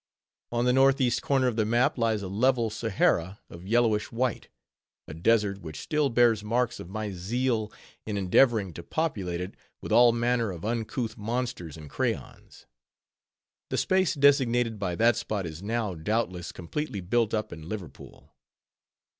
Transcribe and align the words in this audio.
On 0.51 0.65
the 0.65 0.73
northeast 0.73 1.21
corner 1.21 1.45
of 1.45 1.57
the 1.57 1.63
map, 1.63 1.95
lies 1.95 2.23
a 2.23 2.27
level 2.27 2.71
Sahara 2.71 3.39
of 3.51 3.67
yellowish 3.67 4.11
white: 4.11 4.47
a 5.07 5.13
desert, 5.13 5.59
which 5.61 5.79
still 5.79 6.09
bears 6.09 6.43
marks 6.43 6.79
of 6.79 6.89
my 6.89 7.11
zeal 7.11 7.71
in 8.07 8.17
endeavoring 8.17 8.73
to 8.73 8.81
populate 8.81 9.39
it 9.39 9.53
with 9.79 9.91
all 9.91 10.11
manner 10.11 10.49
of 10.49 10.65
uncouth 10.65 11.19
monsters 11.19 11.77
in 11.77 11.87
crayons. 11.87 12.65
The 13.69 13.77
space 13.77 14.15
designated 14.15 14.79
by 14.79 14.95
that 14.95 15.17
spot 15.17 15.45
is 15.45 15.61
now, 15.61 15.93
doubtless, 15.93 16.51
completely 16.51 17.01
built 17.01 17.31
up 17.35 17.53
in 17.53 17.69
Liverpool. 17.69 18.33